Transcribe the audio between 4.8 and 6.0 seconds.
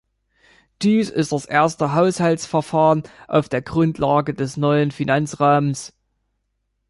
Finanzrahmens.